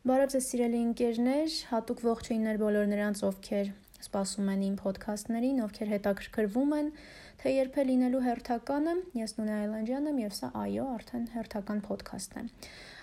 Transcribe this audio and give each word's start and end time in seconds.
Բարև 0.00 0.30
ձեզ 0.32 0.46
սիրելի 0.48 0.78
ընկերներ, 0.80 1.54
հատուկ 1.68 1.98
ողջույններ 2.06 2.58
բոլոր 2.60 2.86
նրանց, 2.88 3.18
ովքեր 3.26 3.66
սպասում 4.00 4.46
են 4.48 4.60
իմ 4.64 4.76
ոդքասթներին, 4.80 5.58
ովքեր 5.60 5.90
հետաքրքրվում 5.90 6.70
են, 6.76 6.86
թե 7.42 7.50
երբ 7.52 7.74
է 7.76 7.82
լինելու 7.90 8.22
հերթականը։ 8.24 8.94
Ես 9.20 9.34
Նունե 9.36 9.52
Այլանդյան 9.58 10.08
եմ 10.08 10.22
եւ 10.22 10.32
սա 10.38 10.48
այո, 10.56 10.86
արդեն 10.94 11.26
հերթական 11.34 11.82
ոդքասթն 11.90 12.40
է։ 12.40 12.44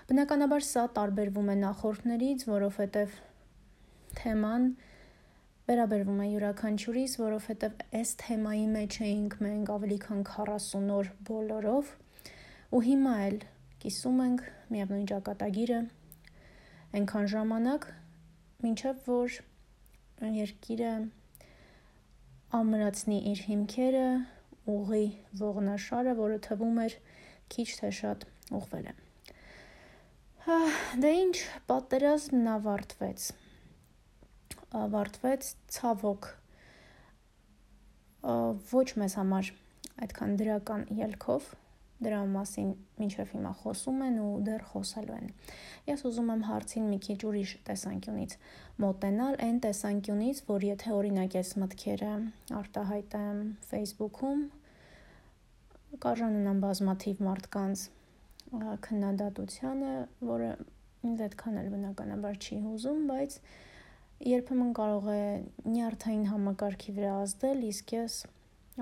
Բնականաբար 0.10 0.66
սա 0.66 0.88
տարբերվում 0.98 1.54
է 1.54 1.58
նախորդներից, 1.62 2.48
որովհետեւ 2.50 3.14
թեման 4.18 4.68
վերաբերվում 5.70 6.26
է 6.26 6.28
յուրաքանչյուրիս, 6.32 7.16
որովհետեւ 7.22 7.78
այս 8.02 8.16
թեմայի 8.26 8.66
մեջ 8.74 9.00
էինք 9.06 9.38
մենք 9.46 9.72
ավելի 9.78 10.00
քան 10.08 10.26
40 10.34 10.92
օր 10.98 11.14
բոլորով 11.30 11.94
ու 12.74 12.84
հիմա 12.90 13.16
էլ 13.30 13.40
կիսում 13.86 14.26
ենք 14.26 14.46
միևնույն 14.74 15.08
ճակատագիրը 15.14 15.82
այնքան 16.98 17.28
ժամանակ, 17.34 17.84
մինչև 18.66 19.02
որ 19.06 19.36
երկիրը 20.34 20.94
ամրացնի 22.58 23.18
իր 23.32 23.42
հիմքերը, 23.48 24.06
ուղի 24.74 25.04
ողնաշարը, 25.42 26.16
որը 26.18 26.40
թվում 26.48 26.80
էր 26.86 26.96
քիչ 27.54 27.68
թե 27.80 27.92
շատ 28.00 28.26
ուղվել 28.58 28.90
է։ 28.90 28.96
Հա, 30.48 30.58
դե 31.04 31.12
ինչ, 31.22 31.36
պատերազմն 31.70 32.50
ավարտվեց։ 32.56 33.28
Ավարտվեց 34.82 35.52
ցավոք 35.78 36.30
ոչ 38.74 38.88
մեզ 39.04 39.18
համար 39.22 39.54
այդքան 40.08 40.38
դրական 40.42 40.86
ելքով, 40.98 41.52
դրա 42.04 42.20
մասին 42.30 42.70
մինչև 43.02 43.32
հիմա 43.34 43.52
խոսում 43.62 44.02
են 44.08 44.18
ու 44.22 44.34
դեռ 44.46 44.64
խոսելու 44.72 45.16
են։ 45.18 45.32
Ես 45.90 46.04
ուզում 46.10 46.32
եմ 46.34 46.44
հարցին 46.48 46.86
մի 46.92 47.00
քիչ 47.08 47.18
ուրիշ 47.30 47.54
տեսանկյունից 47.70 48.36
մոտենալ, 48.84 49.38
այն 49.48 49.58
տեսանկյունից, 49.66 50.42
որ 50.52 50.66
եթե 50.68 50.94
օրինակ 50.98 51.38
ես 51.40 51.54
մտքերը 51.64 52.14
արտահայտեմ 52.62 53.42
Facebook-ում, 53.72 54.44
կարժանանան 56.06 56.62
բազմաթիվ 56.68 57.24
մարդկանց 57.28 57.86
քննադատությանը, 58.88 59.94
որը 60.28 60.52
ինձ 61.08 61.24
այդքան 61.28 61.60
էլ 61.62 61.68
բնականաբար 61.74 62.38
չի 62.38 62.58
հուզում, 62.68 63.02
բայց 63.10 63.42
երբեմն 64.28 64.72
կարող 64.78 65.10
է 65.14 65.22
նյարդային 65.74 66.26
համակարգի 66.32 66.94
վրա 66.98 67.14
ազդել, 67.26 67.66
իսկ 67.68 67.94
ես 67.98 68.16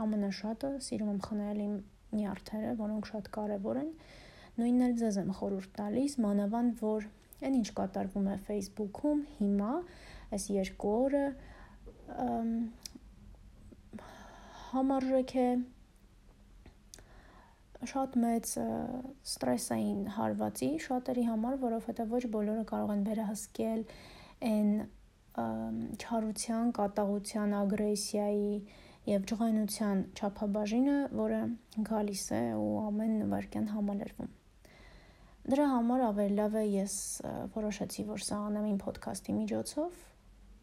ամենաշատը 0.05 0.71
սիրում 0.85 1.11
եմ 1.15 1.19
խնայել 1.25 1.59
իմ 1.65 1.75
նյարդերը, 2.15 2.71
որոնք 2.79 3.11
շատ 3.11 3.29
կարևոր 3.35 3.81
են։ 3.83 3.91
Նույնն 4.55 4.85
էլ 4.87 4.97
ձեզ 5.01 5.19
եմ 5.21 5.31
խորհուրդ 5.39 5.71
տալիս, 5.75 6.17
մանավանդ 6.25 6.81
որ 6.85 7.07
այն 7.45 7.55
ինչ 7.59 7.69
կատարվում 7.77 8.27
է 8.31 8.35
Facebook-ում 8.47 9.23
հիմա, 9.39 9.71
այս 10.35 10.45
երկու 10.55 10.93
օրը 11.05 11.25
համարժեք 14.71 15.33
է 15.43 15.49
շատ 17.85 18.15
մեծ 18.23 18.51
ստրեսային 18.55 19.99
հարվածի 20.15 20.69
շատերի 20.85 21.25
համար, 21.27 21.57
որովհետև 21.61 22.13
ոչ 22.15 22.23
բոլորը 22.35 22.63
կարող 22.71 22.93
են 22.95 23.03
վերահսկել 23.09 23.83
այն 24.49 24.71
չարության, 25.35 26.71
կատաղության, 26.79 27.53
ագրեսիայի, 27.59 28.51
եւ 29.05 29.25
ջղայնության 29.29 30.01
չափաբաժինը, 30.17 30.95
որը 31.19 31.41
գալիս 31.89 32.25
է 32.33 32.41
ու 32.57 32.71
ամեն 32.87 33.15
վարքյան 33.33 33.67
համալրվում։ 33.75 34.31
Դրա 35.45 35.65
համար 35.69 36.03
ավելի 36.07 36.35
լավ 36.39 36.55
է 36.57 36.63
ես 36.73 36.95
որոշեցի, 37.53 38.05
որ 38.09 38.23
սա 38.25 38.39
անեմ 38.47 38.69
իմ 38.71 38.79
ոդքասթի 38.81 39.35
միջոցով, 39.39 39.99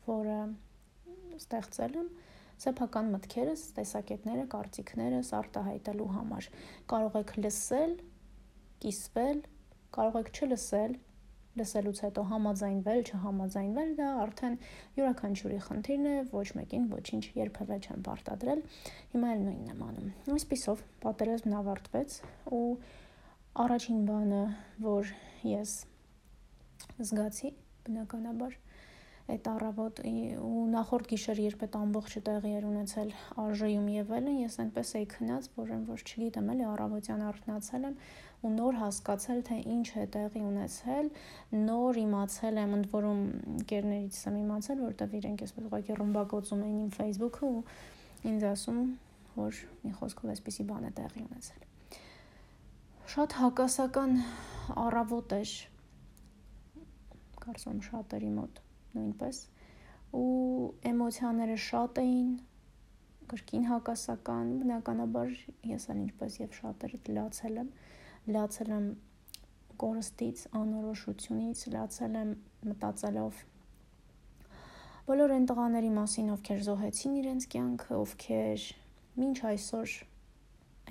որը 0.09 0.39
ստեղծել 1.39 1.95
եմ 2.01 2.09
սեփական 2.63 3.13
մտքերս, 3.15 3.63
տեսակետները, 3.79 4.49
կարծիքներս 4.53 5.31
արտահայտելու 5.39 6.09
համար։ 6.17 6.49
Կարող 6.93 7.17
եք 7.23 7.33
լսել, 7.47 7.95
կիսվել, 8.83 9.41
կարող 9.97 10.19
եք 10.23 10.31
չլսել, 10.37 10.99
լսելուց 11.61 11.99
հետո 12.05 12.23
համաձայնվել, 12.33 13.01
չհամաձայնվել, 13.13 13.91
դա 13.99 14.09
արդեն 14.23 14.55
յուրաքանչյուրի 14.97 15.59
խնդիրն 15.67 16.07
է, 16.13 16.15
ոչ 16.33 16.47
մեկին 16.59 16.87
ոչինչ 16.93 17.23
երբևէ 17.37 17.79
չեմ 17.83 18.05
պարտադրել։ 18.09 18.63
Հիմա 19.13 19.33
էլ 19.33 19.43
նույնն 19.47 19.71
եմ 19.73 19.83
անում։ 19.89 20.11
Այսպիսով 20.37 20.85
պատերազմն 21.05 21.57
ավարտվեց 21.61 22.19
ու 22.57 22.65
առաջին 23.63 24.01
բանը, 24.09 24.43
որ 24.87 25.13
ես 25.53 25.75
զգացի, 27.03 27.53
բնականաբար 27.87 28.57
այդ 29.31 29.49
առավոտ 29.53 30.01
ու 30.43 30.63
նախորդ 30.73 31.09
գիշեր 31.13 31.41
երբ 31.43 31.61
այդ 31.67 31.77
ամբողջը 31.79 32.21
տեղի 32.27 32.53
էր 32.59 32.65
ունեցել 32.69 33.13
արժեյում 33.43 33.87
եւ 33.93 34.11
այլն 34.19 34.41
ես 34.43 34.57
այնպես 34.65 34.91
էի 34.99 35.07
քնած 35.13 35.49
որ 35.59 35.71
որ 35.93 36.03
չգիտեմ 36.03 36.51
էլի 36.53 36.67
առավոտյան 36.73 37.23
արթնացել 37.29 37.87
եմ 37.89 37.97
ու 38.43 38.51
նոր 38.51 38.79
հասկացել, 38.81 39.41
թե 39.47 39.57
ինչ 39.71 39.89
է 40.03 40.05
տեղի 40.17 40.41
ունեցել, 40.43 41.11
նոր 41.55 41.99
իմացել 42.03 42.57
եմ, 42.63 42.73
ընդ 42.79 42.89
որում 42.91 43.21
գերներից 43.71 44.19
եմ 44.27 44.39
իմացել, 44.41 44.83
որտեվ 44.83 45.15
իրենք 45.19 45.45
էսպես 45.47 45.69
ուղղակի 45.69 45.99
ռմբակոծում 46.01 46.65
էին 46.67 46.81
իմ 46.83 46.91
Facebook-ը 46.97 47.51
ու 47.53 47.63
ինձ 48.33 48.47
ասում, 48.51 48.81
որ 49.37 49.61
մի 49.85 49.93
խոսքով 50.01 50.35
էսպիսի 50.35 50.67
բան 50.73 50.89
է 50.89 50.93
տեղի 50.99 51.23
ունեցել։ 51.29 51.63
Շատ 53.15 53.39
հակասական 53.43 54.19
առավոտ 54.83 55.39
էր 55.39 55.55
կարծում 57.47 57.81
շատերի 57.87 58.35
մոտ 58.43 58.63
նույնպես 58.97 59.39
ու 60.19 60.25
էմոցիաները 60.91 61.57
շատ 61.67 62.01
էին 62.03 62.33
կրկին 63.33 63.65
հակասական 63.71 64.51
բնականաբար 64.63 65.33
ես 65.71 65.89
էլ 65.95 66.03
ինչպես 66.03 66.37
եւ 66.43 66.59
շատերը 66.59 67.01
լացել 67.19 67.63
եմ 67.63 67.71
լացել 68.37 68.73
եմ 68.77 68.89
կորստից, 69.83 70.43
անորոշությունից, 70.63 71.63
լացել 71.77 72.19
եմ 72.23 72.35
մտածելով 72.73 73.41
բոլոր 75.09 75.33
այն 75.37 75.47
տղաների 75.51 75.89
մասին, 75.97 76.29
ովքեր 76.37 76.61
զոհեցին 76.69 77.15
իրենց 77.23 77.47
կյանքը, 77.55 77.97
ովքեր 78.03 78.67
մինչ 79.23 79.39
այսօր 79.53 79.97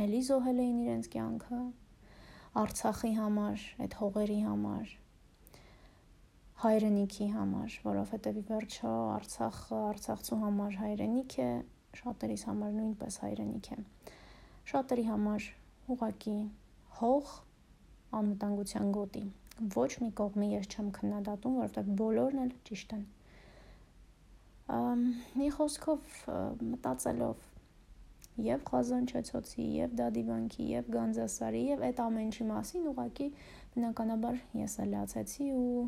էլի 0.05 0.19
զոհել 0.31 0.59
էին 0.65 0.81
իրենց 0.81 1.07
կյանքը 1.13 1.61
Արցախի 2.51 3.13
համար, 3.15 3.61
այդ 3.85 3.93
հողերի 4.01 4.37
համար, 4.43 4.89
հայրենիքի 6.61 7.27
համար, 7.33 7.75
որովհետև 7.81 8.35
ի 8.37 8.41
վերջո 8.47 8.89
Արցախը 9.11 9.77
Արցախցու 9.91 10.37
համար 10.41 10.75
հայրենիք 10.81 11.35
է, 11.41 11.47
շատերիս 11.97 12.43
համար 12.49 12.75
նույնպես 12.75 13.15
հայրենիք 13.21 13.69
է։ 13.73 13.77
Շատերի 14.71 15.05
համար 15.07 15.47
ուղակի 15.95 16.35
հող 16.99 17.31
անվտանգության 18.19 18.91
գոտի։ 18.97 19.23
Ոչ 19.77 19.89
մի 20.03 20.09
կողմի 20.21 20.51
ես 20.51 20.69
չեմ 20.69 20.91
քննադատում, 20.99 21.57
որովհետև 21.61 21.89
բոլորն 22.03 22.43
էլ 22.43 22.53
ճիշտ 22.69 22.93
են։ 22.99 23.07
Մի 25.41 25.49
խոսքով 25.57 26.13
մտածելով 26.75 27.49
եւ 28.51 28.63
Ղազանչեցոցի, 28.69 29.65
եւ 29.81 29.97
Դադիվանքի, 30.03 30.69
եւ 30.77 30.93
Գանձասարի, 30.93 31.65
եւ 31.71 31.83
այդ 31.89 32.05
ամենի 32.05 32.47
մասին 32.53 32.87
ուղակի 32.93 33.27
բնականաբար 33.73 34.39
ես 34.61 34.79
էլ 34.85 34.95
լացեցի 34.95 35.51
ու 35.57 35.83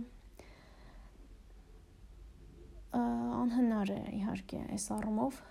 անհնար 2.93 3.91
է 3.93 3.99
իհարկե 4.19 4.61
այս 4.77 4.87
առումով 4.97 5.41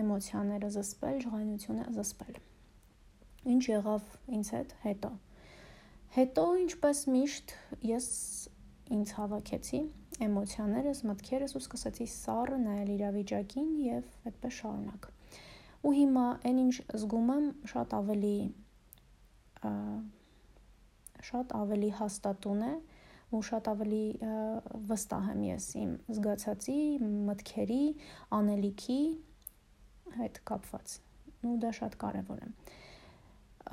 էմոցիաները 0.00 0.70
զսպել, 0.76 1.20
ժղայնությունը 1.24 1.86
զսպել 1.96 2.40
ինչ 3.48 3.62
եղավ 3.70 4.02
ինձ 4.36 4.50
հետ 4.54 4.72
հետո։ 4.84 5.10
Հետո 6.16 6.44
ինչպես 6.60 6.98
միշտ 7.14 7.54
ես 7.88 8.06
ինձ 8.96 9.12
հավաքեցի 9.16 9.80
էմոցիաներս, 10.26 11.02
մտքերս 11.08 11.54
ու 11.56 11.62
սկսեցի 11.62 12.06
սառը 12.12 12.58
նայել 12.66 12.90
իրավիճակին 12.96 13.70
եւ 13.86 14.28
այդպես 14.28 14.56
շարունակ։ 14.60 15.08
Ու 15.80 15.92
հիմա 15.96 16.26
այնինչ 16.50 16.74
զգում 17.00 17.30
եմ 17.36 17.46
շատ 17.72 17.94
ավելի 18.00 18.34
շատ 21.30 21.54
ավելի 21.60 21.90
հաստատուն 22.00 22.62
է 22.66 22.74
ու 23.30 23.40
շատ 23.46 23.68
ավելի 23.70 24.04
վստահ 24.90 25.26
եմ 25.32 25.42
ես 25.46 25.66
իմ 25.78 25.90
զգացածի, 26.16 26.78
մտքերի, 27.28 27.84
անելիքի 28.38 29.02
հետ 30.16 30.40
կապված։ 30.50 30.94
Ու 31.46 31.54
դա 31.62 31.70
շատ 31.78 31.94
կարևոր 32.00 32.42
է։ 32.42 32.48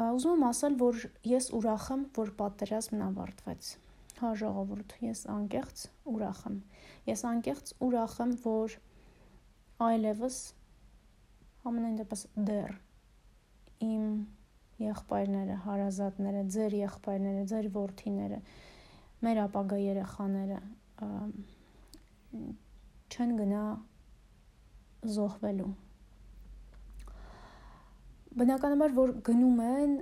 Ուզում 0.08 0.38
եմ 0.38 0.46
ասել, 0.52 0.78
որ 0.82 1.00
ես 1.32 1.50
ուրախ 1.58 1.88
եմ, 1.96 2.04
որ 2.18 2.32
պատերազմն 2.38 3.04
ավարտվեց։ 3.08 3.72
Հա 4.18 4.32
ժողովուրդ, 4.42 4.96
ես 5.08 5.24
անկեղծ 5.34 5.84
ուրախ 6.14 6.40
եմ։ 6.52 6.62
Ես 7.10 7.26
անկեղծ 7.32 7.74
ուրախ 7.88 8.16
եմ, 8.28 8.32
որ 8.46 8.78
այլևս 9.88 10.40
ամենայն 11.68 12.00
դեպս 12.02 12.24
դեռ 12.48 12.78
իմ 13.88 14.08
եղբայրները, 14.86 15.60
հարազատները, 15.66 16.42
ձեր 16.54 16.76
եղբայրները, 16.78 17.46
ձեր 17.52 17.70
ворթիները, 17.78 18.38
եղ 18.38 18.77
մեր 19.26 19.42
ապագա 19.48 19.78
երեխաները 19.82 20.60
չեն 23.08 23.34
գնա 23.40 23.64
զոհվելու 25.18 25.72
բնականաբար 28.38 28.94
որ 28.98 29.14
գնում 29.26 29.62
են 29.66 29.98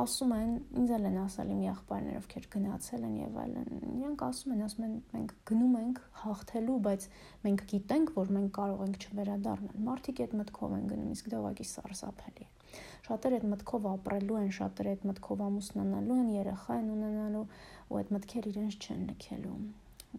ասում 0.00 0.32
են 0.36 0.50
ինձ 0.80 0.92
էլ 0.96 1.06
են 1.08 1.16
ասել 1.24 1.48
իմ 1.50 1.62
եղբայրներ 1.66 2.18
ովքեր 2.20 2.46
գնացել 2.54 3.06
են 3.08 3.16
եւ 3.20 3.38
այլն 3.42 3.70
իրանք 3.90 4.22
ասում 4.26 4.54
են 4.54 4.62
ասում 4.66 4.86
են 4.86 4.94
մենք 5.14 5.34
գնում 5.50 5.74
ենք 5.80 6.00
հաղթելու 6.20 6.78
բայց 6.86 7.06
մենք 7.46 7.64
գիտենք 7.72 8.12
որ 8.20 8.32
մենք 8.36 8.52
կարող 8.60 8.84
ենք 8.86 9.06
չվերադառնալ 9.06 9.84
մարդիկ 9.90 10.22
այդ 10.24 10.36
մտքով 10.40 10.76
են 10.78 10.86
գնում 10.94 11.12
իսկ 11.16 11.30
դա 11.34 11.40
ուղղակի 11.42 11.68
սարսափելի 11.74 12.46
է 12.46 12.59
շատերը 13.06 13.40
այդ 13.40 13.46
մտքով 13.52 13.86
ապրելու 13.90 14.38
են 14.40 14.50
շատերը 14.56 14.94
այդ 14.94 15.06
մտքով 15.10 15.44
ամուսնանալու 15.46 16.18
են 16.20 16.30
երեխա 16.36 16.78
են 16.80 16.90
ունենալու 16.94 17.44
ու 17.90 18.00
այդ 18.00 18.12
մտքերը 18.16 18.52
իրենց 18.54 18.78
չեն 18.80 19.04
լքելու 19.10 19.58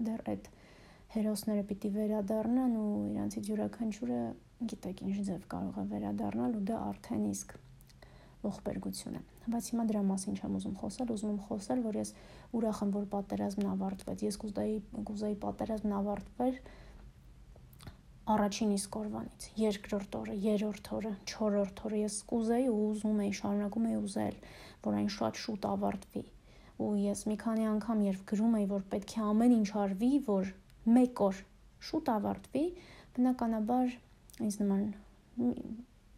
դեռ 0.07 0.23
այդ 0.31 0.49
հերոսները 1.11 1.63
պիտի 1.71 1.89
վերադառնան 1.97 2.77
ու 2.81 2.91
իրանցից 3.11 3.51
յուրաքանչյուրը 3.51 4.21
գիտեք 4.71 5.01
ինչ 5.07 5.17
ձև 5.27 5.47
կարող 5.51 5.79
է 5.81 5.85
վերադառնալ 5.91 6.55
ու 6.59 6.63
դա 6.71 6.77
արդեն 6.91 7.25
իսկ 7.31 7.55
ողբերգություն 8.41 9.17
է 9.19 9.21
բայց 9.53 9.67
հիմա 9.71 9.83
դրա 9.89 10.01
մասին 10.07 10.37
չեմ 10.39 10.55
ուզում 10.59 10.77
խոսել 10.81 11.11
ուզում 11.15 11.31
եմ 11.31 11.41
խոսել 11.47 11.81
որ 11.85 11.97
ես 11.99 12.13
ուրախ 12.57 12.79
եմ 12.85 12.93
որ 12.95 13.05
պատերազմն 13.11 13.69
ավարտվեց 13.71 14.23
ես 14.27 14.37
կուզեի 14.41 14.77
կուզեի 15.09 15.37
պատերազմն 15.45 15.95
ավարտվեր 15.99 16.57
առաջին 18.29 18.73
իսկ 18.75 18.95
օրվանից, 19.01 19.45
երկրորդ 19.57 20.15
օրը, 20.19 20.35
երրորդ 20.45 20.89
օրը, 20.97 21.11
չորրորդ 21.25 21.81
օրը 21.87 22.01
ես 22.01 22.17
կուզեի 22.29 22.67
ու 22.69 22.77
ուզում 22.91 23.21
էի, 23.25 23.31
շարունակում 23.39 23.87
էի 23.89 23.97
ուզել, 24.01 24.35
որ 24.85 24.97
այն 25.01 25.09
շատ 25.15 25.41
շուտ 25.41 25.67
ավարտվի։ 25.71 26.23
Ու 26.81 26.91
ես 27.01 27.23
մի 27.31 27.37
քանի 27.41 27.65
անգամ 27.71 28.03
երբ 28.05 28.21
գրում 28.31 28.55
էի, 28.61 28.67
որ 28.71 28.85
պետք 28.93 29.15
է 29.17 29.25
ամեն 29.31 29.55
ինչ 29.57 29.69
արվի, 29.81 30.11
որ 30.29 30.53
մեկ 31.01 31.23
օր 31.27 31.41
շուտ 31.89 32.11
ավարտվի, 32.15 32.65
բնականաբար 33.17 33.95
ինձ 34.45 34.57
նման 34.61 34.85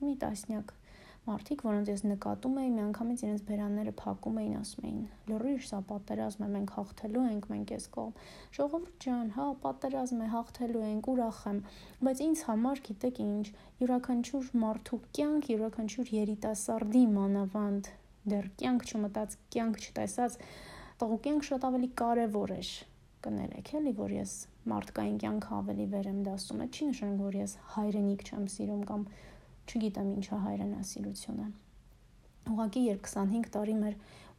մի 0.04 0.14
տասնյակ 0.24 0.76
Մարդիկ, 1.24 1.62
որոնց 1.64 1.90
ես 1.90 2.02
նկատում 2.04 2.56
էի, 2.60 2.70
միանգամից 2.76 3.22
իրենց 3.24 3.44
բերանները 3.48 3.92
փակում 4.00 4.40
էին, 4.42 4.56
ասում 4.60 4.88
էին. 4.90 5.04
«Լրիվ 5.32 5.62
սա 5.70 5.80
պատերազմ 5.92 6.44
է, 6.44 6.50
մենք 6.56 6.74
հաղթելու 6.78 7.24
ենք, 7.30 7.48
մենք 7.54 7.72
էս 7.78 7.86
կողմ»։ 7.96 8.26
Ժողովուրդ 8.58 8.98
ջան, 9.06 9.30
հա, 9.38 9.48
պատերազմ 9.64 10.20
է, 10.20 10.28
հաղթելու 10.34 10.84
ենք, 10.90 11.10
ուրախ 11.14 11.40
եմ, 11.54 11.64
բայց 12.04 12.24
ինձ 12.28 12.44
համար, 12.52 12.84
գիտեք 12.92 13.24
ինչ, 13.24 13.46
յուրաքանչյուր 13.80 14.54
մարդու 14.68 15.00
կյանք, 15.16 15.52
յուրաքանչյուր 15.54 16.16
երիտասարդի 16.20 17.04
մանավանդ 17.16 17.94
դեռ 18.34 18.50
կյանք 18.60 18.90
չմտած, 18.92 19.38
կյանք 19.56 19.84
չտեսած, 19.84 20.42
տղու 21.00 21.22
կյանք 21.24 21.48
շատ 21.48 21.70
ավելի 21.72 21.90
կարևոր 22.04 22.58
էր 22.60 22.74
կներեք, 23.24 23.70
էլի, 23.80 23.92
որ 23.96 24.14
ես 24.20 24.32
մարդկային 24.68 25.20
կյանքը 25.24 25.52
ավելի 25.58 25.86
վեր 25.94 26.08
եմ 26.12 26.18
դասում։ 26.28 26.64
Այդ 26.64 26.78
չի 26.80 26.88
նշանակում, 26.90 27.22
որ 27.24 27.38
ես 27.40 27.54
հայրենիք 27.76 28.24
չեմ 28.28 28.48
սիրում 28.54 28.82
կամ 28.90 29.06
չգիտեմ 29.70 30.10
ինչա 30.20 30.40
հայրենասիրությունը։ 30.44 31.48
Ուղղակի 32.54 32.82
երբ 32.84 33.06
25 33.08 33.50
տարի 33.54 33.76
մեր 33.80 33.94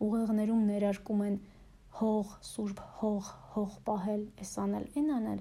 ուղեղներում 0.05 0.65
ներարկում 0.69 1.23
են 1.25 1.37
հող, 1.99 2.33
սուրբ 2.49 2.81
հող, 3.01 3.31
հող 3.55 3.77
պահել, 3.87 4.25
էս 4.45 4.53
անել, 4.65 4.87
այն 4.99 5.11
անել, 5.19 5.41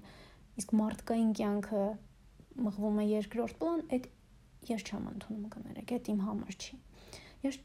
իսկ 0.61 0.75
մարդկային 0.79 1.31
կյանքը 1.39 1.83
մղվում 2.67 3.01
է 3.03 3.05
երկրորդ 3.09 3.57
պլան, 3.63 3.83
այդ 3.97 4.07
ես 4.69 4.85
չեմ 4.87 5.09
ընդունում 5.13 5.49
կներեք, 5.55 5.93
այդ 5.97 6.09
իմ 6.13 6.21
համար 6.27 6.57
չի։ 6.63 6.79
Ես 7.43 7.59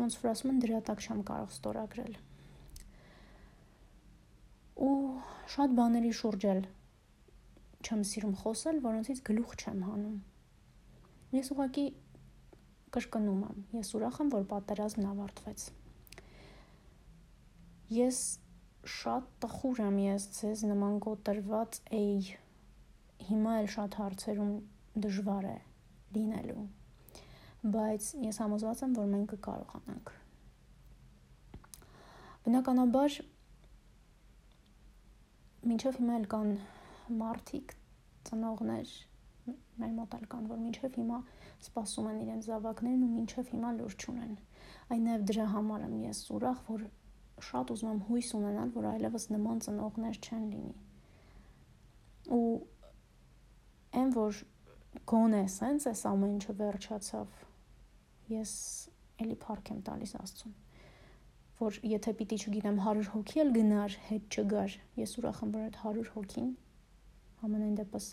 ոնց 0.00 0.18
որ 0.22 0.30
ասում 0.32 0.52
են 0.54 0.60
դրա 0.64 0.80
տակ 0.88 1.04
չեմ 1.06 1.22
կարող 1.30 1.54
ստորագրել։ 1.54 2.18
Ու 4.80 4.96
շատ 5.54 5.76
բաների 5.76 6.12
շուրջ 6.22 6.48
էլ 6.54 6.64
չեմ 7.84 8.04
սիրում 8.10 8.36
խոսել, 8.40 8.82
որոնցից 8.88 9.22
գլուխ 9.28 9.56
չեմ 9.60 9.84
հանում 9.90 10.18
Ես 11.30 11.52
ուղղակի 11.54 11.84
կրկնում 12.94 13.42
եմ, 13.46 13.58
ես 13.76 13.90
ուրախ 13.94 14.16
եմ, 14.24 14.30
որ 14.34 14.46
պատերազմն 14.50 15.08
ավարտվեց։ 15.12 15.66
Ես 17.94 18.22
շատ 18.94 19.28
տխուր 19.44 19.82
եմ 19.84 19.98
ես 20.02 20.26
ձեզ 20.38 20.64
նման 20.70 20.96
կոտրված 21.04 21.78
էի։ 22.00 22.16
Հիմա 23.28 23.52
էլ 23.60 23.68
շատ 23.74 23.98
հարցերում 24.00 24.52
դժվար 25.04 25.46
է 25.50 25.56
լինելու։ 26.16 26.64
Բայց 27.76 28.08
ես 28.24 28.40
համոզված 28.42 28.82
եմ, 28.86 28.96
որ 28.98 29.08
մենք 29.14 29.34
կկարողանանք։ 29.34 30.12
Բնականաբար 32.46 33.18
մինչև 35.70 36.00
հիմա 36.00 36.18
էլ 36.18 36.26
կան 36.34 36.52
մարդիկ, 37.20 37.74
ծնողներ, 38.30 38.94
մեր 39.80 39.92
մոտ 39.96 40.14
էլ 40.16 40.24
կան, 40.32 40.46
որ 40.50 40.60
մինչև 40.64 40.96
հիմա 41.00 41.18
սպասում 41.66 42.08
են 42.10 42.20
իրենց 42.24 42.48
զավակներն 42.50 43.02
ու 43.06 43.10
մինչև 43.16 43.50
հիմա 43.54 43.72
լուր 43.78 43.96
չունեն։ 44.00 44.32
Այն 44.90 45.04
նաև 45.08 45.26
դրա 45.30 45.46
համար 45.54 45.84
եմ 45.86 45.96
ես 46.04 46.22
ուրախ, 46.36 46.62
որ 46.70 46.86
շատ 47.50 47.74
ուզում 47.74 47.90
եմ 47.90 48.00
հույս 48.10 48.30
ունենալ, 48.40 48.72
որ 48.76 48.88
այլևս 48.90 49.26
նման 49.34 49.62
ծնողներ 49.66 50.20
չեն 50.20 50.46
լինի։ 50.54 50.74
Ու 52.36 52.54
այն 54.00 54.10
որ 54.16 54.40
գոնե 55.10 55.44
սենց 55.58 55.86
էս 55.90 56.02
ամեն 56.10 56.34
ինչը 56.38 56.56
վերջացավ, 56.60 57.38
ես 58.34 58.52
էլի 59.24 59.38
փառք 59.44 59.72
եմ 59.74 59.80
տալիս 59.90 60.18
Աստծուն 60.20 60.58
որ 61.60 61.76
եթե 61.84 62.12
պիտի 62.16 62.36
չգիտեմ 62.40 62.78
100 62.80 63.08
հոգի 63.12 63.40
էլ 63.42 63.50
գնար, 63.52 63.96
հետ 64.06 64.36
չգար, 64.40 64.76
ես 64.96 65.10
ուրախ 65.20 65.40
եմ 65.44 65.50
որ 65.56 65.64
այդ 65.66 65.74
100 65.80 66.12
հոգին 66.14 66.46
ամենայն 67.44 67.74
դեպս 67.80 68.06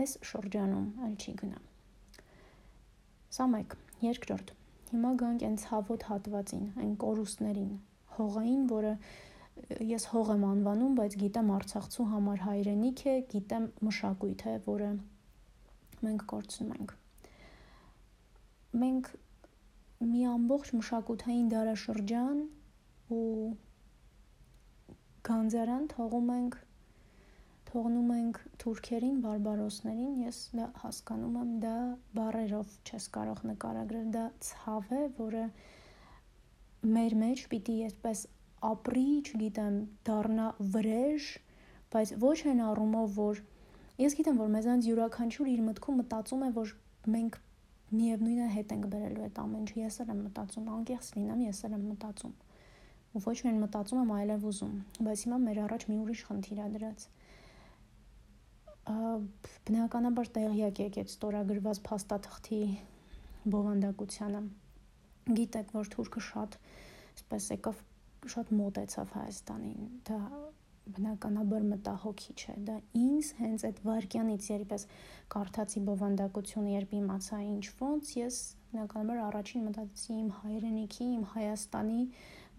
այս 0.00 0.16
շրջանում 0.30 0.88
այլ 1.06 1.14
չի 1.20 1.34
գնա։ 1.40 1.60
Սա 3.36 3.46
մեկ, 3.54 3.74
երկրորդ։ 4.04 4.52
Հիմա 4.90 5.10
գանք 5.22 5.42
այն 5.46 5.56
ցավոտ 5.62 6.04
հատվածին, 6.10 6.64
այն 6.82 6.94
կորուստներին, 7.04 7.74
հողային, 8.16 8.62
որը 8.70 8.94
ես 9.90 10.06
հող 10.10 10.30
եմ 10.34 10.44
անվանում, 10.50 10.94
բայց 10.98 11.16
գիտեմ 11.20 11.50
Արցախցու 11.56 12.06
համար 12.10 12.42
հայրենիք 12.46 13.02
է, 13.10 13.14
գիտեմ 13.34 13.66
մշակույթ 13.86 14.44
է, 14.50 14.54
որը 14.66 14.90
մենք 16.06 16.24
կորցնում 16.32 16.72
ենք։ 16.78 16.94
Մենք 18.80 19.10
մի 20.10 20.24
ամբողջ 20.32 20.72
մշակութային 20.80 21.48
դարաշրջան 21.52 22.40
ու 23.14 23.24
գանձարան 25.28 25.86
թողում 25.94 26.30
ենք 26.38 26.58
թողնում 27.70 28.08
ենք 28.16 28.38
թուրքերին, 28.62 29.18
բարբարոսներին, 29.24 30.14
ես 30.26 30.38
դա 30.58 30.64
հասկանում 30.82 31.36
եմ, 31.40 31.50
դա 31.62 31.74
բարերով 32.18 32.72
չես 32.88 33.06
կարող 33.16 33.42
նկարագրել, 33.50 34.08
դա 34.16 34.24
ցավ 34.46 34.90
է, 34.96 35.02
որը 35.20 35.44
մեր 36.96 37.16
մեջ 37.20 37.44
պիտի 37.52 37.76
այսպես 37.90 38.24
ապրի, 38.70 39.06
չգիտեմ, 39.30 39.76
դառնա 40.08 40.48
վրեժ, 40.74 41.28
բայց 41.94 42.14
ոչ 42.24 42.38
այն 42.50 42.64
առումով, 42.70 43.14
որ 43.20 43.44
ես 44.02 44.18
գիտեմ, 44.18 44.42
որ 44.42 44.52
մեզանց 44.56 44.90
յուրաքանչյուր 44.90 45.54
իր 45.54 45.62
մտքում 45.70 46.02
մտածում 46.02 46.44
է, 46.48 46.50
որ 46.58 46.74
մենք 47.14 47.40
միևնույնը 48.00 48.50
հետ 48.54 48.74
ենք 48.74 48.84
բերելու 48.90 49.24
այդ 49.26 49.38
ամեն 49.44 49.62
ինչը։ 49.64 49.80
Ես 49.80 49.96
էլ 50.02 50.10
եմ 50.12 50.20
մտածում, 50.26 50.68
անկեղծ 50.74 51.08
լինեմ, 51.16 51.40
ես 51.46 51.62
էլ 51.66 51.72
եմ 51.78 51.86
մտածում։ 51.90 52.34
Ու 53.10 53.22
ոչ 53.24 53.38
միայն 53.40 53.58
մտածում 53.64 54.00
եմ, 54.00 54.12
այլև 54.20 54.44
ուզում։ 54.50 54.76
Բայց 55.06 55.24
հիմա 55.26 55.38
մեր 55.46 55.58
առաջ 55.64 55.86
մի 55.90 55.96
ուրիշ 56.04 56.22
խնդիր 56.28 56.60
ա 56.60 56.68
դրած 56.76 57.06
բնականաբար 58.88 60.30
տեղյակ 60.36 60.80
եք 60.86 60.98
այդ 61.02 61.12
ստորագրված 61.12 61.80
փաստաթղթի 61.88 62.60
բովանդակությանը։ 63.54 64.40
Գիտեք, 65.40 65.74
որ 65.76 65.90
թուրքը 65.94 66.22
շատ, 66.30 66.56
այսպես 67.10 67.50
եկավ 67.56 67.82
շատ 68.34 68.54
մոտեցավ 68.60 69.12
Հայաստանին։ 69.16 69.90
Դա 70.08 70.20
բնականաբար 70.96 71.66
մտահոգիչ 71.70 72.38
է։ 72.50 72.54
Դա 72.66 72.76
ինձ 73.00 73.28
հենց 73.40 73.64
այդ 73.68 73.80
վարկյանից 73.86 74.48
երբես 74.50 74.86
կարդացի 75.34 75.82
բովանդակությունը, 75.88 76.72
երբ 76.74 76.94
իմացա 77.00 77.40
ինչ 77.50 77.66
ոնց, 77.80 78.14
ես 78.20 78.40
բնականաբար 78.72 79.20
առաջին 79.26 79.68
մտածեցի 79.68 80.16
իմ 80.16 80.32
հայրենիքի, 80.40 81.06
իմ 81.18 81.28
Հայաստանի 81.34 82.00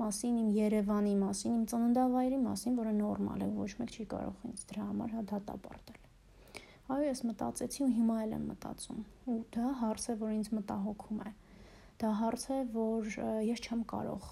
մասին, 0.01 0.37
իմ 0.43 0.53
Երևանի 0.59 1.15
մասին, 1.25 1.57
իմ 1.57 1.65
ծննդավայրի 1.73 2.39
մասին, 2.45 2.79
որը 2.81 2.95
նորմալ 3.01 3.43
է, 3.47 3.51
ոչ 3.57 3.71
մեկ 3.81 3.97
չի 3.97 4.07
կարող 4.15 4.47
ինձ 4.51 4.65
դրա 4.71 4.87
համար 4.91 5.17
հա 5.17 5.27
դատապարտել։ 5.33 6.10
Այո, 6.91 7.03
ես 7.07 7.21
մտածեցի 7.24 7.83
ու 7.86 7.89
հիմա 7.95 8.15
էլ 8.25 8.33
եմ 8.36 8.48
մտածում։ 8.51 9.03
Ու 9.31 9.36
դա 9.55 9.67
հարց 9.81 10.07
է, 10.12 10.15
որ 10.21 10.31
ինձ 10.36 10.50
մտահոգում 10.57 11.21
է։ 11.24 11.31
Դա 12.01 12.10
հարց 12.21 12.43
է, 12.51 12.57
որ 12.74 13.07
ես 13.48 13.62
չեմ 13.63 13.86
կարող 13.91 14.27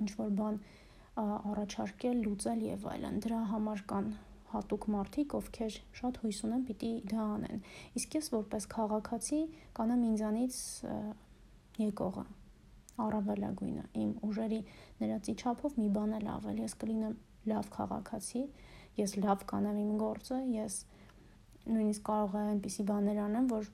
ինչ 0.00 0.10
որ 0.18 0.32
բան 0.40 0.58
առաջարկել, 1.20 2.20
լուծել 2.24 2.64
եւ 2.66 2.88
այլն։ 2.94 3.22
Դրա 3.26 3.40
համար 3.52 3.84
կան 3.92 4.10
հատուկ 4.50 4.86
մարդիկ, 4.96 5.34
ովքեր 5.38 5.78
շատ 6.00 6.20
հույս 6.24 6.42
ունեն 6.48 6.66
պիտի 6.70 6.92
դա 7.12 7.26
անեն։ 7.36 7.64
Իսկ 8.00 8.16
ես 8.18 8.30
որպես 8.34 8.66
քաղաքացի 8.74 9.40
կանեմ 9.78 10.06
ինձանից 10.10 10.60
եկողը 11.84 12.24
առավելագույնը 13.00 13.84
իմ 14.00 14.10
ուժերի 14.26 14.60
ներածի 15.00 15.34
չափով 15.40 15.76
մի 15.80 15.88
բան 15.94 16.16
էլ 16.18 16.26
ավել 16.34 16.58
ես 16.64 16.74
կլինեմ 16.82 17.14
լավ 17.50 17.70
քաղաքացի 17.76 18.42
ես 19.00 19.14
լավ 19.22 19.44
կանեմ 19.52 19.78
իմ 19.84 19.92
գործը, 20.00 20.40
ես 20.58 20.80
նույնիսկ 21.74 22.04
կարող 22.10 22.36
եմ 22.40 22.50
այնպիսի 22.50 22.84
բաներ 22.90 23.20
անեմ, 23.24 23.48
որ 23.50 23.68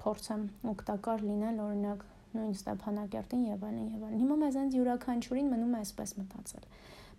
փորձեմ 0.00 0.44
օգտակար 0.72 1.24
լինել, 1.30 1.60
օրինակ 1.64 2.04
նույն 2.30 2.52
Ստեփանակերտին 2.56 3.42
եւ 3.50 3.64
այլն 3.68 3.88
եւ 3.90 4.04
այլն։ 4.06 4.20
Հիմա 4.20 4.36
մեզ 4.40 4.58
այնց 4.60 4.76
յուրաքանչյուրին 4.78 5.50
մնում 5.50 5.74
է 5.74 5.80
այսպես 5.80 6.12
մտածել։ 6.20 6.68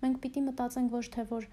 Մենք 0.02 0.22
պիտի 0.24 0.44
մտածենք 0.48 0.96
ոչ 0.96 1.04
թե 1.16 1.26
որ 1.32 1.48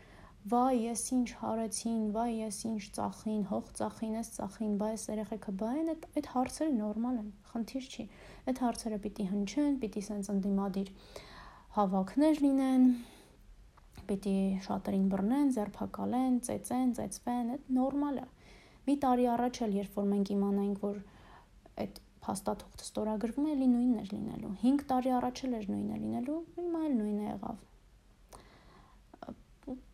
վայ, 0.49 0.75
ես 0.79 1.03
ինչ 1.19 1.29
հարեցին, 1.43 2.03
վայ, 2.15 2.29
ես 2.39 2.59
ինչ 2.69 2.83
ծախին, 2.97 3.41
հող 3.51 3.67
ծախին, 3.79 4.15
ես 4.19 4.31
ծախին, 4.39 4.73
բայ 4.81 4.91
ես 4.95 5.05
երեխեքը 5.11 5.55
բայ 5.61 5.73
են, 5.81 5.91
այդ 5.93 6.07
այդ 6.15 6.29
հարցերը 6.35 6.75
նորմալ 6.79 7.19
են, 7.19 7.29
խնդիր 7.51 7.89
չի։ 7.89 8.07
Այդ 8.49 8.63
հարցերը 8.65 8.99
պիտի 9.05 9.27
հնչեն, 9.33 9.77
պիտի 9.83 10.03
սենց 10.09 10.31
ընդդիմադիր 10.39 10.93
հավաքներ 11.79 12.43
լինեն, 12.47 12.87
պիտի 14.09 14.37
շատերին 14.65 15.09
բռնեն, 15.13 15.51
ձերբակալեն, 15.59 16.39
ծեծեն, 16.49 16.93
ծեծվեն, 16.97 17.51
այդ 17.59 17.73
նորմալ 17.79 18.23
է։ 18.23 18.27
Մի 18.88 18.95
տարի 19.04 19.26
առաջ 19.37 19.62
էլ 19.68 19.73
երբ 19.78 19.97
որ 19.99 20.07
մենք 20.12 20.30
իմանայինք, 20.35 20.85
որ 20.88 21.00
այդ 21.85 21.99
փաստաթուղթը 22.28 22.85
ստորագրվում 22.88 23.49
է, 23.49 23.52
էլի 23.54 23.68
նույնն 23.73 23.99
էր 24.02 24.09
լինելու։ 24.14 24.52
5 24.62 24.85
տարի 24.92 25.11
առաջ 25.18 25.42
էլ 25.49 25.57
էր 25.59 25.66
նույնը 25.73 25.99
լինելու, 26.02 26.38
հիմա 26.59 26.80
էլ 26.88 26.95
նույնը 26.99 27.25
եղավ։ 27.28 27.64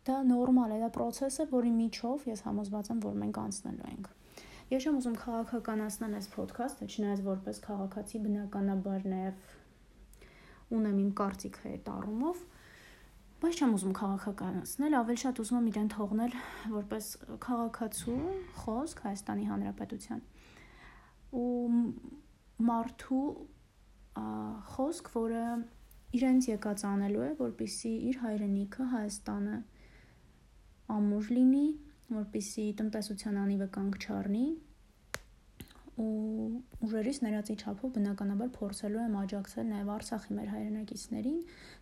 Դա 0.05 0.17
նորմալ 0.29 0.73
է, 0.75 0.79
դա 0.85 0.89
process 0.95 1.39
է, 1.43 1.45
որի 1.51 1.71
միջով 1.75 2.25
ես 2.31 2.43
համոզված 2.47 2.91
եմ, 2.93 2.99
որ 3.05 3.15
մենք 3.21 3.39
անցնելու 3.43 3.89
ենք։ 3.91 4.09
Ես 4.65 4.85
չեմ 4.85 4.99
ուզում 4.99 5.17
քաղաքականացնել 5.21 6.13
այս 6.19 6.27
ոդքասթը, 6.35 6.85
չնայած 6.95 7.19
որպես 7.25 7.59
քաղաքացի 7.65 8.21
բնականաբար 8.25 9.07
նաև 9.11 9.33
ունեմ 10.75 11.01
իմ 11.03 11.11
կարծիքը 11.19 11.65
այդ 11.75 11.89
առումով, 11.95 12.39
բայց 13.45 13.59
չեմ 13.61 13.73
ուզում 13.77 13.91
քաղաքականացնել, 13.93 14.93
ավելի 14.97 15.19
շատ 15.21 15.39
ուզում 15.43 15.57
եմ 15.59 15.65
իրեն 15.69 15.89
թողնել 15.93 16.31
որպես 16.71 17.09
քաղաքացու 17.45 18.15
խոսք 18.61 19.01
Հայաստանի 19.05 19.45
Հանրապետության 19.49 20.23
ու 21.35 21.81
մարդու 22.69 23.27
խոսք, 24.73 25.11
որը 25.13 25.43
իրենց 26.17 26.49
եկած 26.49 26.85
անելու 26.89 27.23
է, 27.25 27.29
որպիսի 27.43 27.93
իր 28.09 28.19
հայրենիքը 28.25 28.87
Հայաստանը 28.95 29.57
ամուր 30.95 31.31
լինի, 31.37 31.65
որպիսի 32.17 32.65
տնտեսության 32.81 33.41
անիվը 33.45 33.69
կանգ 33.77 33.99
չառնի 34.01 34.45
ու 36.01 36.07
ուժերից 36.85 37.19
ներածի 37.23 37.55
չափով 37.55 37.91
բնականաբար 37.95 38.49
փորձելու 38.55 39.03
եմ 39.05 39.15
աջակցել 39.21 39.67
նաև 39.71 39.91
Արցախի 39.95 40.37
մեր 40.39 40.49
հայրենակիցներին, 40.55 41.37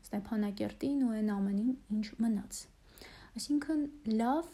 Ստեփանակերտին 0.08 1.00
ու 1.08 1.14
այն 1.18 1.32
ամենին, 1.34 1.72
ինչ 1.98 2.06
մնաց։ 2.24 2.60
Այսինքն 3.34 3.88
լավ 4.22 4.52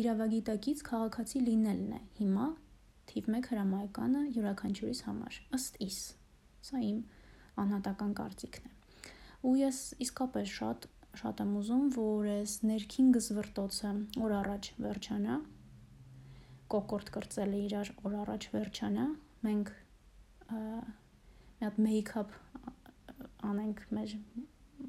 իրավագիտակից 0.00 0.82
քաղաքացի 0.86 1.40
լինելն 1.46 1.94
է 1.96 2.00
հիմա 2.20 2.46
թիվ 3.10 3.28
1 3.32 3.48
հրամայականը 3.50 4.20
յուրաքանչյուրիս 4.36 5.00
համար 5.06 5.38
ըստ 5.56 5.78
իս 5.86 5.98
սա 6.68 6.82
իմ 6.86 7.00
անհատական 7.64 8.12
կարծիքն 8.20 8.68
է 8.68 8.74
ու 9.50 9.54
ես 9.60 9.80
իսկապես 10.06 10.52
շատ 10.58 10.86
շատ 11.20 11.42
եմ 11.44 11.54
ուզում 11.60 11.86
որ 11.96 12.28
այս 12.36 12.54
ներքին 12.70 13.08
գզվրտոցը 13.16 13.92
օր 14.26 14.34
առաջ 14.40 14.70
վերջանա 14.84 15.38
կոկորտ 16.74 17.12
կրծելը 17.16 17.60
իրար 17.66 17.92
օր 18.06 18.16
առաջ 18.24 18.46
վերջանա 18.54 19.06
մենք 19.46 19.74
մի 20.50 21.66
հատ 21.66 21.82
մեյքափ 21.86 22.38
անենք 23.50 23.84
մեր 23.96 24.14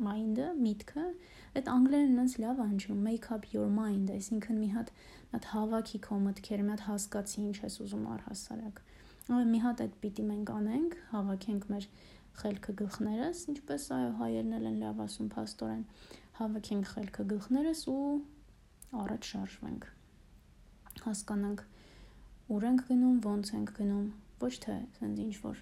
mind-ը, 0.01 0.47
միտքը, 0.61 1.03
այդ 1.59 1.69
անգլերեն 1.71 2.21
այնց 2.21 2.35
լավ 2.41 2.61
անջում, 2.63 3.01
make 3.07 3.27
up 3.35 3.47
your 3.51 3.67
mind, 3.71 4.11
այսինքն 4.13 4.59
մի 4.61 4.69
հատ 4.75 4.91
մի 4.95 5.35
հատ 5.35 5.47
հավաքի 5.51 5.99
քո 6.07 6.19
մտքերը, 6.25 6.65
մի 6.67 6.73
հատ 6.73 6.83
հասկացի 6.87 7.43
ինչ 7.43 7.57
ես 7.61 7.77
ուզում 7.85 8.07
առհասարակ։ 8.15 8.81
Ու 9.31 9.41
մի 9.51 9.61
հատ 9.65 9.83
այդ 9.85 9.95
պիտի 10.01 10.27
մենք 10.31 10.51
անենք, 10.55 10.97
հավաքենք 11.11 11.69
մեր 11.71 11.87
խելքը 12.41 12.75
գլխներս, 12.81 13.45
ինչպես 13.51 13.87
այո 13.95 14.11
հայերն 14.21 14.57
են 14.57 14.77
լավ 14.81 15.01
ասում 15.05 15.31
փաստորեն, 15.35 15.83
հավաքենք 16.41 16.91
խելքը 16.95 17.27
գլխներս 17.31 17.83
ու 17.91 18.03
առաջ 19.01 19.31
շարժվենք։ 19.31 19.91
Հասկանանք 21.05 21.61
ուր 22.55 22.65
ենք 22.69 22.81
գնում, 22.89 23.19
ոնց 23.25 23.51
ենք 23.57 23.71
գնում, 23.77 24.07
ոչ 24.41 24.51
թե 24.65 24.75
ասենց 24.77 25.21
ինչ 25.25 25.35
որ 25.45 25.61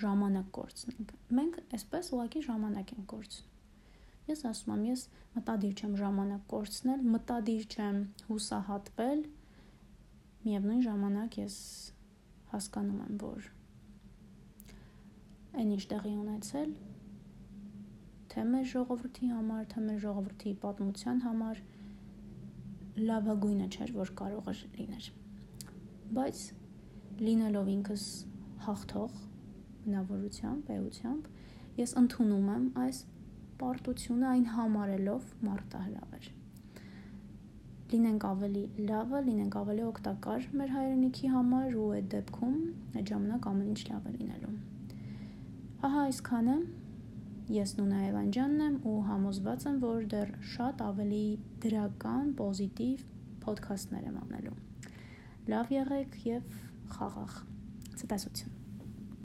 ժամանակ 0.00 0.50
կորցնենք։ 0.56 1.14
Մենք 1.38 1.56
այսպես 1.78 2.10
ուղղակի 2.16 2.42
ժամանակ 2.48 2.92
ենք 2.96 3.06
կորցնում։ 3.14 3.48
Ես 4.30 4.44
ասում 4.50 4.74
եմ, 4.74 4.82
ես 4.90 5.06
մտադիր 5.36 5.80
չեմ 5.80 5.94
ժամանակ 6.00 6.44
կորցնել, 6.52 7.00
մտադիր 7.14 7.64
չեմ 7.74 7.98
հուսահատվել։ 8.28 9.24
Միևնույն 10.44 10.84
ժամանակ 10.86 11.40
ես 11.40 11.56
հասկանում 12.52 13.02
եմ, 13.06 13.18
որ 13.24 13.50
այն 15.60 15.74
ինչ 15.74 15.84
տեղի 15.90 16.14
ունեցել 16.20 16.72
թե 18.30 18.42
մեր 18.46 18.66
ժողովրդի 18.70 19.28
համար, 19.34 19.62
թե 19.72 19.80
մեր 19.86 19.96
ժողովրդի 20.04 20.50
պատմության 20.62 21.22
համար 21.24 21.62
լավագույնը 22.98 23.66
չէր, 23.70 23.92
որ 23.96 24.10
կարող 24.20 24.50
էր 24.50 24.62
լիներ։ 24.78 25.06
Բայց 26.16 26.42
լինելով 27.20 27.70
ինքս 27.74 28.04
հաղթող 28.66 29.14
բնավորությամբ, 29.84 30.70
էությամբ, 30.76 31.30
ես 31.80 31.94
ընդունում 32.00 32.50
եմ 32.54 32.66
այս 32.84 33.00
պարտությունը 33.60 34.28
այն 34.30 34.44
համարելով 34.54 35.30
մարտահրավ 35.46 36.18
էր։ 36.18 36.28
Լինենք 37.90 38.26
ավելի 38.30 38.64
լավը, 38.90 39.20
լինենք 39.28 39.56
ավելի 39.60 39.86
օգտակար 39.90 40.44
մեր 40.60 40.74
հայրենիքի 40.74 41.30
համար 41.34 41.78
ու 41.80 41.88
այդ 41.96 42.10
դեպքում 42.14 42.58
այդ 43.00 43.10
ժամանակ 43.12 43.48
ամեն 43.50 43.72
ինչ 43.72 43.80
լավ 43.90 44.06
է 44.10 44.12
լինելու։ 44.18 44.52
Ահա 45.88 46.04
այսքանը 46.10 46.56
ես 47.50 47.72
Նունա 47.80 48.00
Էվանջյանն 48.10 48.60
եմ 48.66 48.76
ու 48.86 48.96
համոզված 49.08 49.64
եմ, 49.70 49.80
որ 49.82 50.04
դեռ 50.12 50.30
շատ 50.52 50.84
ավելի 50.86 51.24
դրական, 51.64 52.30
պոզիտիվ 52.38 53.02
ոդքասթներ 53.48 54.06
եմ 54.12 54.22
անելու։ 54.22 54.56
Լավ 55.50 55.74
եղեք 55.80 56.16
եւ 56.30 56.56
խաղաղ։ 56.94 57.36
Ցտեսություն։ 57.98 58.59